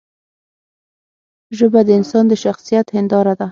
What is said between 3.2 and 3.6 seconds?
ده